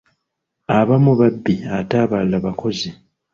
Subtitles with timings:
[0.79, 2.89] Abamu babbi ate abalala bakozi.